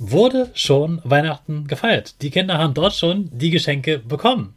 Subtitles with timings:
[0.00, 2.22] wurde schon Weihnachten gefeiert.
[2.22, 4.56] Die Kinder haben dort schon die Geschenke bekommen.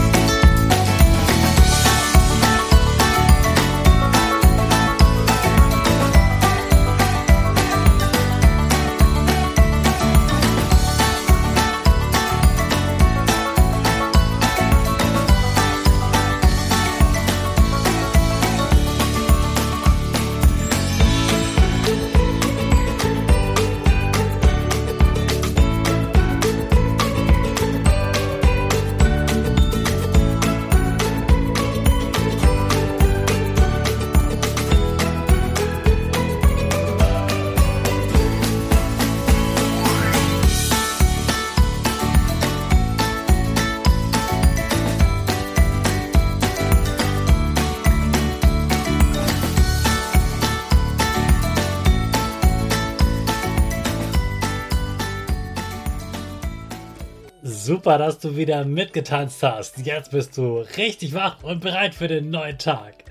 [57.71, 59.77] Super, dass du wieder mitgetanzt hast.
[59.85, 63.05] Jetzt bist du richtig wach und bereit für den neuen Tag.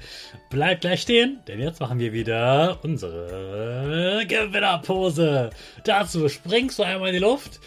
[0.51, 5.49] Bleib gleich stehen, denn jetzt machen wir wieder unsere Gewinnerpose.
[5.85, 7.59] Dazu springst du einmal in die Luft.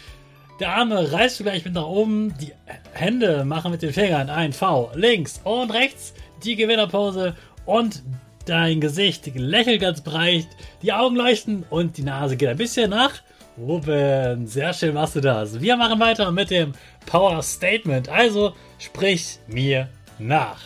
[0.60, 2.32] Der Arme reißt du gleich mit nach oben.
[2.40, 2.52] Die
[2.92, 4.92] Hände machen mit den Fingern ein V.
[4.94, 6.14] Links und rechts
[6.44, 7.34] die Gewinnerpose
[7.66, 8.04] und
[8.46, 10.46] dein Gesicht lächelt ganz breit.
[10.82, 13.23] Die Augen leuchten und die Nase geht ein bisschen nach
[13.56, 15.60] Ruben, sehr schön machst du das.
[15.60, 16.72] Wir machen weiter mit dem
[17.06, 18.08] Power Statement.
[18.08, 19.88] Also sprich mir
[20.18, 20.60] nach.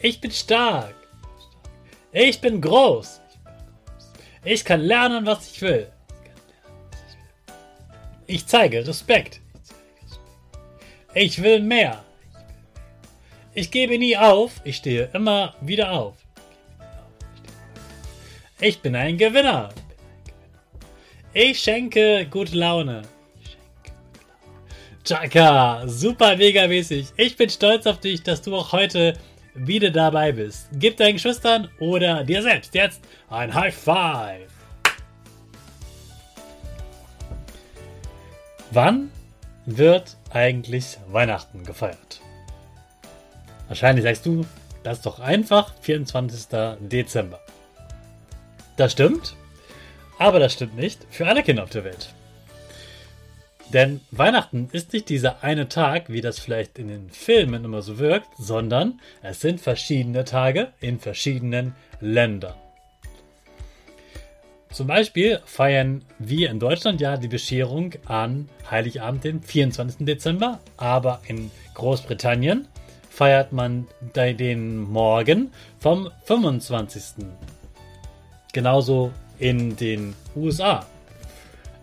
[0.00, 0.94] Ich bin stark.
[2.12, 3.20] Ich bin groß.
[4.44, 5.88] Ich kann lernen, was ich will.
[8.28, 9.40] Ich zeige Respekt.
[11.12, 12.04] Ich will mehr.
[13.52, 14.52] Ich gebe nie auf.
[14.62, 16.14] Ich stehe immer wieder auf.
[18.60, 19.70] Ich bin ein Gewinner.
[21.38, 23.02] Ich schenke gute Laune.
[25.04, 27.08] Chaka, super mega mäßig.
[27.18, 29.12] Ich bin stolz auf dich, dass du auch heute
[29.54, 30.68] wieder dabei bist.
[30.72, 34.50] Gib deinen Geschwistern oder dir selbst jetzt ein High Five.
[38.70, 39.10] Wann
[39.66, 42.22] wird eigentlich Weihnachten gefeiert?
[43.68, 44.46] Wahrscheinlich sagst du,
[44.84, 46.46] das ist doch einfach 24.
[46.80, 47.40] Dezember.
[48.78, 49.36] Das stimmt.
[50.18, 52.14] Aber das stimmt nicht für alle Kinder auf der Welt.
[53.72, 57.98] Denn Weihnachten ist nicht dieser eine Tag, wie das vielleicht in den Filmen immer so
[57.98, 62.54] wirkt, sondern es sind verschiedene Tage in verschiedenen Ländern.
[64.70, 70.04] Zum Beispiel feiern wir in Deutschland ja die Bescherung an Heiligabend, den 24.
[70.06, 72.68] Dezember, aber in Großbritannien
[73.08, 75.50] feiert man den Morgen
[75.80, 77.24] vom 25.
[78.52, 80.86] Genauso in den USA.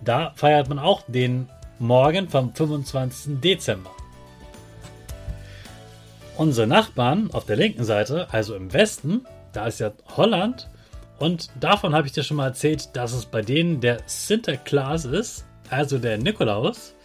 [0.04, 1.50] Da feiert man auch den
[1.80, 3.42] Morgen vom 25.
[3.42, 3.92] Dezember.
[6.36, 10.70] Unsere Nachbarn auf der linken Seite, also im Westen, da ist ja Holland.
[11.20, 15.46] Und davon habe ich dir schon mal erzählt, dass es bei denen der Sinterklaas ist,
[15.70, 16.96] also der Nikolaus.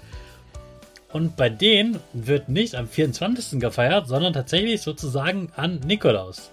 [1.13, 3.61] Und bei denen wird nicht am 24.
[3.61, 6.51] gefeiert, sondern tatsächlich sozusagen an Nikolaus.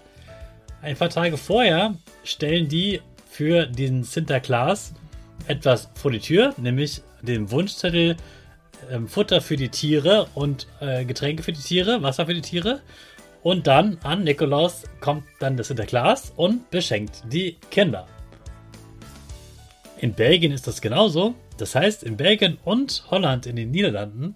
[0.82, 3.02] Ein paar Tage vorher stellen die
[3.36, 4.94] für den Sinterklaas
[5.48, 8.16] etwas vor die Tür, nämlich den Wunschzettel
[8.90, 12.80] ähm, Futter für die Tiere und äh, Getränke für die Tiere, Wasser für die Tiere.
[13.44, 18.08] Und dann an Nikolaus kommt dann das Sinterklaas und beschenkt die Kinder.
[19.98, 21.36] In Belgien ist das genauso.
[21.58, 24.36] Das heißt, in Belgien und Holland in den Niederlanden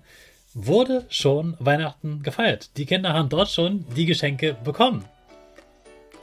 [0.54, 2.76] wurde schon Weihnachten gefeiert.
[2.76, 5.06] Die Kinder haben dort schon die Geschenke bekommen.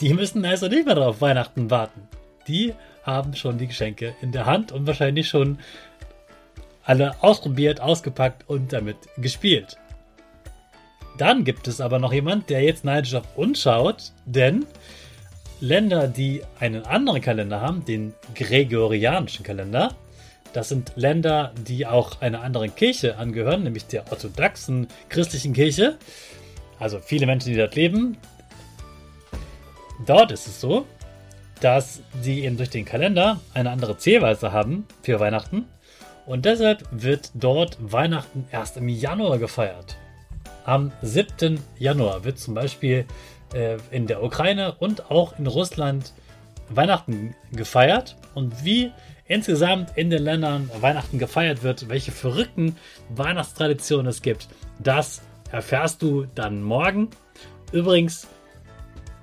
[0.02, 2.06] Die müssen also nicht mehr darauf Weihnachten warten
[2.48, 5.58] die haben schon die Geschenke in der Hand und wahrscheinlich schon
[6.84, 9.76] alle ausprobiert, ausgepackt und damit gespielt.
[11.18, 14.66] Dann gibt es aber noch jemand, der jetzt neidisch auf uns schaut, denn
[15.60, 19.94] Länder, die einen anderen Kalender haben, den gregorianischen Kalender,
[20.52, 25.98] das sind Länder, die auch einer anderen Kirche angehören, nämlich der orthodoxen christlichen Kirche.
[26.78, 28.16] Also viele Menschen, die dort leben.
[30.06, 30.86] Dort ist es so,
[31.60, 35.66] dass sie eben durch den Kalender eine andere Zählweise haben für Weihnachten
[36.26, 39.96] Und deshalb wird dort Weihnachten erst im Januar gefeiert.
[40.64, 41.60] Am 7.
[41.78, 43.06] Januar wird zum Beispiel
[43.54, 46.12] äh, in der Ukraine und auch in Russland
[46.68, 48.16] Weihnachten gefeiert.
[48.34, 48.90] Und wie
[49.26, 52.76] insgesamt in den Ländern Weihnachten gefeiert wird, welche verrückten
[53.10, 54.48] Weihnachtstraditionen es gibt,
[54.80, 57.10] das erfährst du dann morgen.
[57.72, 58.26] Übrigens,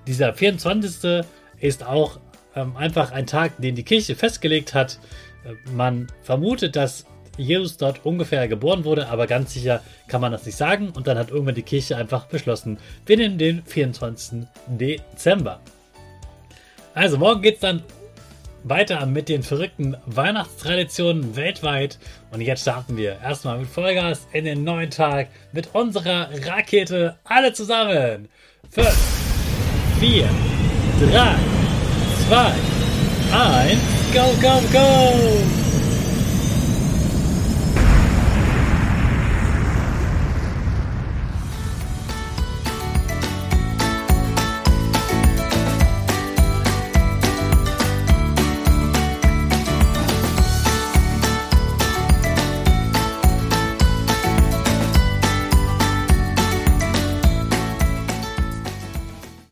[0.07, 1.25] dieser 24.
[1.63, 2.19] ist auch
[2.55, 4.99] ähm, einfach ein Tag, den die Kirche festgelegt hat.
[5.45, 7.05] Äh, man vermutet, dass
[7.37, 10.89] Jesus dort ungefähr geboren wurde, aber ganz sicher kann man das nicht sagen.
[10.89, 14.45] Und dann hat irgendwann die Kirche einfach beschlossen, wir nehmen den 24.
[14.67, 15.61] Dezember.
[16.93, 17.81] Also morgen geht es dann
[18.65, 21.97] weiter mit den verrückten Weihnachtstraditionen weltweit.
[22.31, 27.17] Und jetzt starten wir erstmal mit Vollgas in den neuen Tag mit unserer Rakete.
[27.23, 28.29] Alle zusammen.
[28.69, 28.87] 5,
[29.99, 30.29] 4,
[31.09, 31.35] Drei,
[32.27, 32.53] zwei,
[33.31, 33.81] eins,
[34.13, 35.62] go, go, go!